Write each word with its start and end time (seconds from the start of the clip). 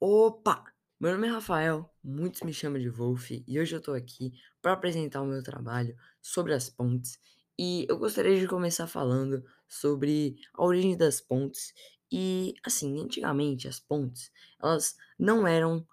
Opa! 0.00 0.64
Meu 1.00 1.10
nome 1.12 1.26
é 1.26 1.30
Rafael, 1.30 1.92
muitos 2.04 2.42
me 2.42 2.52
chamam 2.52 2.80
de 2.80 2.88
Wolf, 2.88 3.32
e 3.32 3.58
hoje 3.58 3.74
eu 3.74 3.80
tô 3.80 3.92
aqui 3.92 4.32
para 4.62 4.72
apresentar 4.72 5.20
o 5.22 5.26
meu 5.26 5.42
trabalho 5.42 5.96
sobre 6.22 6.54
as 6.54 6.70
pontes. 6.70 7.18
E 7.58 7.84
eu 7.88 7.98
gostaria 7.98 8.38
de 8.38 8.46
começar 8.46 8.86
falando 8.86 9.44
sobre 9.68 10.36
a 10.54 10.64
origem 10.64 10.96
das 10.96 11.20
pontes. 11.20 11.74
E 12.12 12.54
assim, 12.64 13.00
antigamente 13.00 13.66
as 13.66 13.80
pontes, 13.80 14.30
elas 14.62 14.96
não 15.18 15.44
eram 15.48 15.84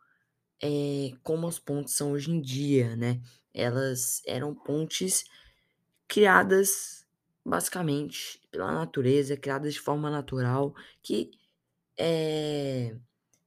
eh, 0.62 1.12
como 1.24 1.48
as 1.48 1.60
pontes 1.60 1.96
são 1.96 2.14
hoje 2.14 2.32
em 2.32 2.42
dia, 2.42 2.96
né? 2.96 3.22
Elas 3.54 4.22
eram 4.28 4.56
pontes 4.56 5.26
criadas 6.08 7.06
basicamente 7.46 8.42
pela 8.52 8.72
natureza, 8.74 9.38
criadas 9.38 9.74
de 9.76 9.82
forma 9.82 10.10
natural, 10.12 10.74
que 11.04 11.32
eh 11.98 12.96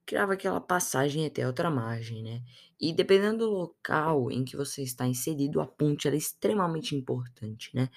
Criava 0.08 0.32
aquela 0.32 0.58
passagem 0.58 1.26
até 1.26 1.46
outra 1.46 1.70
margem, 1.70 2.22
né. 2.22 2.42
E 2.80 2.94
dependendo 2.94 3.44
do 3.46 3.50
local 3.52 4.30
em 4.30 4.42
que 4.42 4.56
você 4.56 4.82
está 4.82 5.06
inserido, 5.06 5.60
a 5.60 5.66
ponte 5.66 6.08
ela 6.08 6.16
é 6.16 6.18
extremamente 6.18 6.96
importante, 6.96 7.70
né. 7.74 7.90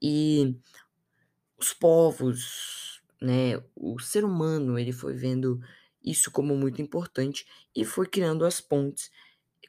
E 0.00 0.56
os 1.58 1.72
povos, 1.72 3.02
né, 3.20 3.62
o 3.74 3.98
ser 3.98 4.24
humano, 4.24 4.78
ele 4.78 4.92
foi 4.92 5.14
vendo 5.14 5.60
isso 6.04 6.30
como 6.30 6.56
muito 6.56 6.80
importante 6.80 7.46
e 7.74 7.84
foi 7.84 8.06
criando 8.06 8.44
as 8.44 8.60
pontes 8.60 9.10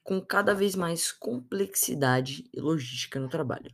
com 0.03 0.21
cada 0.21 0.53
vez 0.53 0.75
mais 0.75 1.11
complexidade 1.11 2.49
e 2.53 2.61
logística 2.61 3.19
no 3.19 3.29
trabalho. 3.29 3.73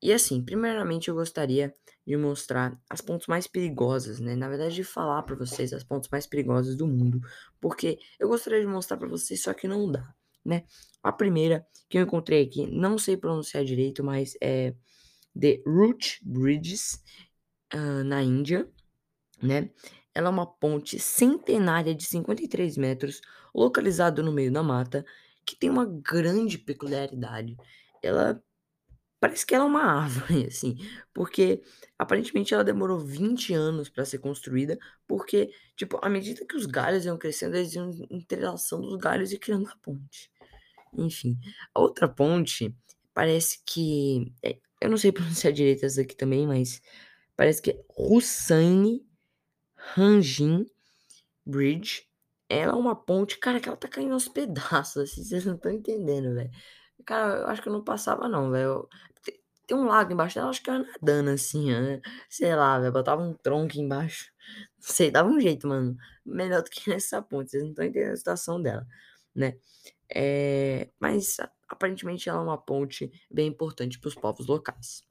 E 0.00 0.12
assim, 0.12 0.44
primeiramente 0.44 1.08
eu 1.08 1.14
gostaria 1.14 1.74
de 2.06 2.16
mostrar 2.16 2.80
as 2.88 3.00
pontes 3.00 3.26
mais 3.26 3.46
perigosas, 3.46 4.20
né, 4.20 4.34
na 4.34 4.48
verdade 4.48 4.74
de 4.74 4.84
falar 4.84 5.22
para 5.24 5.34
vocês 5.34 5.72
as 5.72 5.84
pontes 5.84 6.08
mais 6.10 6.26
perigosas 6.26 6.76
do 6.76 6.86
mundo, 6.86 7.20
porque 7.60 7.98
eu 8.18 8.28
gostaria 8.28 8.60
de 8.60 8.66
mostrar 8.66 8.96
para 8.96 9.08
vocês, 9.08 9.42
só 9.42 9.52
que 9.52 9.68
não 9.68 9.90
dá, 9.90 10.14
né. 10.44 10.64
A 11.02 11.12
primeira 11.12 11.66
que 11.88 11.98
eu 11.98 12.02
encontrei 12.02 12.44
aqui, 12.44 12.66
não 12.66 12.96
sei 12.96 13.16
pronunciar 13.16 13.64
direito, 13.64 14.02
mas 14.04 14.34
é 14.40 14.74
The 15.38 15.62
Root 15.66 16.20
Bridges, 16.24 17.02
hã, 17.74 18.04
na 18.04 18.22
Índia, 18.22 18.68
né. 19.42 19.70
Ela 20.14 20.28
é 20.28 20.30
uma 20.30 20.46
ponte 20.46 20.98
centenária 20.98 21.94
de 21.94 22.04
53 22.04 22.76
metros, 22.76 23.20
localizada 23.54 24.22
no 24.22 24.32
meio 24.32 24.52
da 24.52 24.62
mata, 24.62 25.04
que 25.44 25.56
tem 25.56 25.70
uma 25.70 25.86
grande 25.86 26.58
peculiaridade. 26.58 27.56
Ela 28.02 28.42
Parece 29.20 29.44
que 29.44 29.54
ela 29.54 29.64
é 29.64 29.66
uma 29.66 29.82
árvore, 29.82 30.46
assim, 30.48 30.76
porque 31.12 31.62
aparentemente 31.98 32.54
ela 32.54 32.64
demorou 32.64 32.98
20 32.98 33.52
anos 33.52 33.88
para 33.88 34.04
ser 34.04 34.18
construída, 34.18 34.78
porque, 35.06 35.50
tipo, 35.76 35.98
à 36.02 36.08
medida 36.08 36.46
que 36.46 36.56
os 36.56 36.66
galhos 36.66 37.04
iam 37.04 37.18
crescendo, 37.18 37.56
eles 37.56 37.74
iam 37.74 37.90
entrelaçando 38.10 38.86
os 38.86 38.96
galhos 38.96 39.32
e 39.32 39.38
criando 39.38 39.68
a 39.68 39.76
ponte. 39.82 40.30
Enfim, 40.96 41.38
a 41.74 41.80
outra 41.80 42.08
ponte 42.08 42.74
parece 43.12 43.60
que, 43.66 44.32
eh, 44.42 44.58
eu 44.80 44.90
não 44.90 44.96
sei 44.96 45.12
pronunciar 45.42 45.52
direito 45.52 45.84
essa 45.84 46.02
daqui 46.02 46.16
também, 46.16 46.46
mas 46.46 46.80
parece 47.36 47.60
que 47.62 47.72
é 47.72 47.84
Hussaini 47.96 49.04
Rangin 49.76 50.66
Bridge. 51.44 52.06
Ela 52.48 52.72
é 52.72 52.76
uma 52.76 52.96
ponte, 52.96 53.38
cara, 53.38 53.60
que 53.60 53.68
ela 53.68 53.76
tá 53.76 53.88
caindo 53.88 54.14
aos 54.14 54.28
pedaços, 54.28 55.02
assim, 55.10 55.22
vocês 55.24 55.44
não 55.44 55.56
estão 55.56 55.70
entendendo, 55.72 56.34
velho. 56.34 56.50
Cara, 57.08 57.38
eu 57.40 57.46
acho 57.46 57.62
que 57.62 57.68
eu 57.68 57.72
não 57.72 57.82
passava 57.82 58.28
não, 58.28 58.50
velho. 58.50 58.86
Te 59.22 59.40
tem 59.66 59.74
um 59.76 59.86
lago 59.86 60.12
embaixo 60.12 60.34
dela, 60.34 60.50
acho 60.50 60.62
que 60.62 60.68
eu 60.68 60.74
ia 60.74 60.80
nadando 60.84 61.30
assim, 61.30 61.72
hã, 61.72 62.00
sei 62.28 62.54
lá, 62.54 62.78
velho, 62.78 62.92
botava 62.92 63.22
um 63.22 63.32
tronco 63.34 63.78
embaixo, 63.78 64.30
não 64.76 64.82
sei, 64.82 65.10
dava 65.10 65.28
um 65.30 65.40
jeito, 65.40 65.66
mano, 65.66 65.96
melhor 66.24 66.62
do 66.62 66.68
que 66.70 66.88
nessa 66.90 67.22
ponte, 67.22 67.50
vocês 67.50 67.62
não 67.62 67.70
estão 67.70 67.84
entendendo 67.86 68.12
a 68.12 68.16
situação 68.16 68.60
dela, 68.62 68.86
né. 69.34 69.56
Eh, 70.14 70.90
mas 71.00 71.38
aparentemente 71.68 72.28
ela 72.28 72.40
é 72.40 72.42
uma 72.44 72.58
ponte 72.58 73.10
bem 73.30 73.48
importante 73.48 73.98
para 73.98 74.08
os 74.08 74.14
povos 74.14 74.46
locais. 74.46 75.02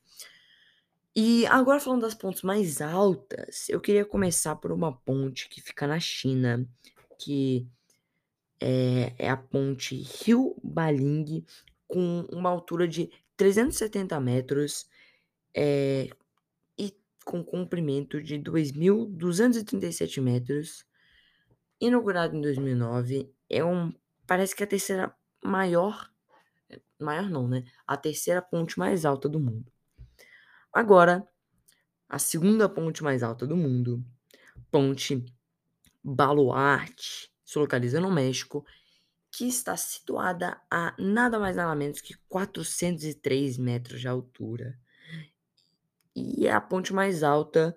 E 1.15 1.47
agora 1.47 1.79
falando 1.79 2.03
das 2.03 2.13
pontes 2.13 2.43
mais 2.43 2.79
altas, 2.79 3.67
eu 3.69 3.81
queria 3.81 4.05
começar 4.05 4.55
por 4.55 4.71
uma 4.71 4.95
ponte 4.95 5.49
que 5.49 5.61
fica 5.61 5.87
na 5.87 5.99
China, 5.99 6.63
que 7.19 7.67
é 8.61 9.13
é 9.17 9.29
a 9.29 9.37
ponte 9.37 9.95
Rio 9.95 10.55
Baling, 10.63 11.43
com 11.87 12.21
uma 12.31 12.49
altura 12.49 12.87
de 12.87 13.11
370 13.37 14.19
metros, 14.19 14.87
eh, 15.55 16.09
e 16.77 16.95
com 17.25 17.43
comprimento 17.43 18.21
de 18.23 18.39
2.237 18.39 20.21
metros, 20.21 20.85
inaugurado 21.81 22.35
em 22.35 22.41
2009, 22.41 23.31
é 23.49 23.63
um 23.65 23.93
parece 24.27 24.55
que 24.55 24.63
é 24.63 24.65
a 24.65 24.69
terceira 24.69 25.15
maior 25.43 26.09
maior 26.99 27.29
não, 27.29 27.47
né, 27.47 27.63
a 27.87 27.97
terceira 27.97 28.41
ponte 28.41 28.77
mais 28.79 29.05
alta 29.05 29.29
do 29.29 29.39
mundo. 29.39 29.71
Agora, 30.73 31.27
a 32.09 32.19
segunda 32.19 32.69
ponte 32.69 33.03
mais 33.03 33.23
alta 33.23 33.47
do 33.47 33.57
mundo, 33.57 34.03
Ponte 34.71 35.25
Baluarte, 36.03 37.31
se 37.45 37.59
localiza 37.59 37.99
no 38.01 38.11
México 38.11 38.65
que 39.31 39.47
está 39.47 39.75
situada 39.77 40.59
a 40.71 40.95
nada 40.97 41.39
mais 41.39 41.55
nada 41.55 41.75
menos 41.75 42.01
que 42.01 42.15
403 42.27 43.57
metros 43.57 44.01
de 44.01 44.07
altura. 44.07 44.79
E 46.15 46.47
é 46.47 46.51
a 46.51 46.61
ponte 46.61 46.93
mais 46.93 47.21
alta 47.21 47.75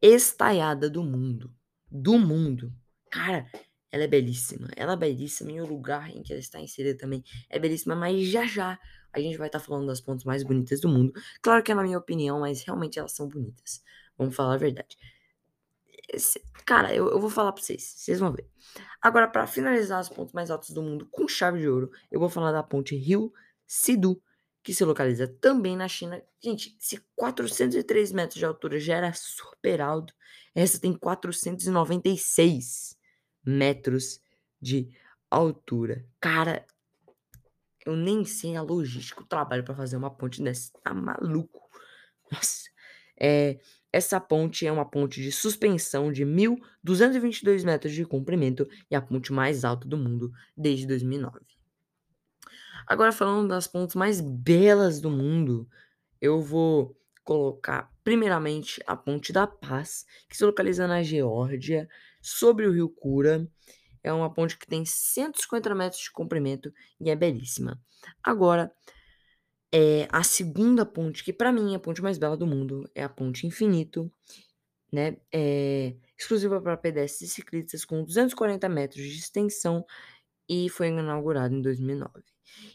estaiada 0.00 0.90
do 0.90 1.02
mundo, 1.02 1.54
do 1.88 2.18
mundo. 2.18 2.72
Cara, 3.10 3.48
ela 3.92 4.04
é 4.04 4.08
belíssima, 4.08 4.68
ela 4.74 4.94
é 4.94 4.96
belíssima 4.96 5.52
e 5.52 5.60
o 5.60 5.66
lugar 5.66 6.10
em 6.10 6.22
que 6.22 6.32
ela 6.32 6.40
está 6.40 6.58
inserida 6.58 6.98
também 6.98 7.22
é 7.48 7.58
belíssima, 7.58 7.94
mas 7.94 8.26
já 8.26 8.46
já 8.46 8.78
a 9.12 9.20
gente 9.20 9.36
vai 9.36 9.48
estar 9.48 9.60
falando 9.60 9.86
das 9.86 10.00
pontes 10.00 10.24
mais 10.24 10.42
bonitas 10.42 10.80
do 10.80 10.88
mundo. 10.88 11.12
Claro 11.42 11.62
que 11.62 11.70
é 11.70 11.74
na 11.74 11.82
minha 11.82 11.98
opinião, 11.98 12.40
mas 12.40 12.64
realmente 12.64 12.98
elas 12.98 13.12
são 13.12 13.28
bonitas, 13.28 13.82
vamos 14.16 14.34
falar 14.34 14.54
a 14.54 14.58
verdade. 14.58 14.96
Esse 16.12 16.42
cara, 16.66 16.94
eu 16.94 17.10
eu 17.10 17.20
vou 17.20 17.30
falar 17.30 17.52
pra 17.52 17.62
vocês, 17.62 17.82
vocês 17.82 18.20
vão 18.20 18.32
ver. 18.32 18.46
Agora 19.00 19.26
para 19.28 19.46
finalizar 19.46 20.00
os 20.00 20.08
pontos 20.08 20.34
mais 20.34 20.50
altos 20.50 20.70
do 20.70 20.82
mundo 20.82 21.06
com 21.10 21.26
chave 21.26 21.60
de 21.60 21.68
ouro, 21.68 21.90
eu 22.10 22.20
vou 22.20 22.28
falar 22.28 22.52
da 22.52 22.62
ponte 22.62 22.94
Rio-Sidu, 22.94 24.22
que 24.62 24.74
se 24.74 24.84
localiza 24.84 25.26
também 25.26 25.76
na 25.76 25.88
China. 25.88 26.22
Gente, 26.42 26.76
se 26.78 27.02
403 27.16 28.12
metros 28.12 28.38
de 28.38 28.44
altura 28.44 28.78
já 28.78 28.96
era 28.96 29.12
super 29.12 29.80
alto, 29.80 30.14
essa 30.54 30.78
tem 30.78 30.94
496 30.94 32.96
metros 33.44 34.20
de 34.60 34.90
altura. 35.30 36.06
Cara, 36.20 36.66
eu 37.84 37.96
nem 37.96 38.24
sei 38.24 38.56
a 38.56 38.62
logística, 38.62 39.22
o 39.22 39.26
trabalho 39.26 39.64
para 39.64 39.74
fazer 39.74 39.96
uma 39.96 40.10
ponte 40.10 40.42
dessa, 40.42 40.70
tá 40.82 40.94
maluco. 40.94 41.68
Nossa, 42.30 42.70
eh 43.20 43.58
essa 43.92 44.18
ponte 44.18 44.66
é 44.66 44.72
uma 44.72 44.88
ponte 44.88 45.20
de 45.20 45.30
suspensão 45.30 46.10
de 46.10 46.24
1.222 46.24 47.64
metros 47.64 47.92
de 47.92 48.04
comprimento 48.04 48.66
e 48.90 48.94
a 48.94 49.02
ponte 49.02 49.32
mais 49.32 49.64
alta 49.64 49.86
do 49.86 49.96
mundo 49.96 50.32
desde 50.56 50.86
2009. 50.86 51.40
Agora 52.86 53.12
falando 53.12 53.48
das 53.48 53.66
pontes 53.66 53.94
mais 53.94 54.20
belas 54.20 55.00
do 55.00 55.10
mundo, 55.10 55.68
eu 56.20 56.40
vou 56.40 56.96
colocar 57.24 57.92
primeiramente 58.02 58.82
a 58.86 58.96
Ponte 58.96 59.32
da 59.32 59.46
Paz, 59.46 60.04
que 60.28 60.36
se 60.36 60.44
localiza 60.44 60.86
na 60.86 61.02
Geórgia, 61.02 61.88
sobre 62.20 62.66
o 62.66 62.72
rio 62.72 62.88
Kura. 62.88 63.48
É 64.02 64.12
uma 64.12 64.32
ponte 64.32 64.58
que 64.58 64.66
tem 64.66 64.84
150 64.84 65.74
metros 65.74 66.02
de 66.02 66.10
comprimento 66.10 66.72
e 67.00 67.10
é 67.10 67.16
belíssima. 67.16 67.80
Agora, 68.22 68.72
é, 69.72 70.06
a 70.10 70.22
segunda 70.22 70.84
ponte, 70.84 71.24
que 71.24 71.32
para 71.32 71.50
mim 71.50 71.72
é 71.72 71.76
a 71.76 71.80
ponte 71.80 72.02
mais 72.02 72.18
bela 72.18 72.36
do 72.36 72.46
mundo, 72.46 72.88
é 72.94 73.02
a 73.02 73.08
Ponte 73.08 73.46
Infinito, 73.46 74.12
né? 74.92 75.16
É 75.32 75.94
exclusiva 76.18 76.60
para 76.60 76.76
pedestres 76.76 77.30
e 77.30 77.34
ciclistas 77.34 77.84
com 77.84 78.04
240 78.04 78.68
metros 78.68 79.02
de 79.02 79.18
extensão 79.18 79.84
e 80.48 80.68
foi 80.68 80.88
inaugurada 80.88 81.54
em 81.54 81.62
2009. 81.62 82.22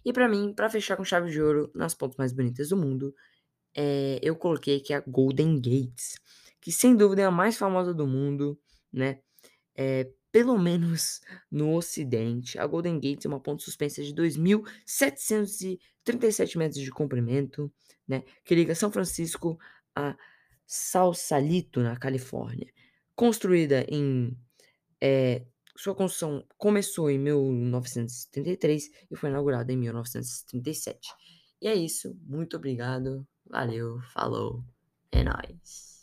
E 0.03 0.11
para 0.11 0.27
mim, 0.27 0.53
para 0.53 0.69
fechar 0.69 0.97
com 0.97 1.03
chave 1.03 1.29
de 1.31 1.41
ouro 1.41 1.71
nas 1.75 1.93
pontes 1.93 2.17
mais 2.17 2.33
bonitas 2.33 2.69
do 2.69 2.77
mundo, 2.77 3.13
é, 3.75 4.19
eu 4.23 4.35
coloquei 4.35 4.77
aqui 4.77 4.93
a 4.93 5.01
Golden 5.01 5.55
Gates, 5.57 6.19
que 6.59 6.71
sem 6.71 6.95
dúvida 6.95 7.21
é 7.21 7.25
a 7.25 7.31
mais 7.31 7.57
famosa 7.57 7.93
do 7.93 8.07
mundo, 8.07 8.59
né? 8.91 9.19
É, 9.75 10.09
pelo 10.31 10.57
menos 10.57 11.21
no 11.51 11.75
ocidente, 11.75 12.57
a 12.59 12.67
Golden 12.67 12.99
Gate 12.99 13.25
é 13.25 13.27
uma 13.27 13.39
ponte 13.39 13.63
suspensa 13.63 14.03
de 14.03 14.13
2.737 14.13 16.57
metros 16.57 16.81
de 16.81 16.91
comprimento, 16.91 17.71
né, 18.07 18.23
que 18.43 18.55
liga 18.55 18.75
São 18.75 18.91
Francisco 18.91 19.57
a 19.95 20.15
Sausalito, 20.65 21.81
na 21.81 21.97
Califórnia. 21.97 22.71
Construída 23.15 23.85
em 23.89 24.37
eh, 25.01 25.45
sua 25.75 25.95
construção 25.95 26.45
começou 26.57 27.09
em 27.09 27.17
1973 27.19 28.85
e 28.85 28.91
e 29.11 29.15
foi 29.15 29.29
inaugurada 29.29 29.71
em 29.71 29.77
1937. 29.77 31.13
E 31.61 31.67
é 31.67 31.75
isso, 31.75 32.15
muito 32.25 32.57
obrigado, 32.57 33.25
valeu, 33.45 33.99
falou, 34.13 34.63
é 35.11 35.23
nóis. 35.23 35.96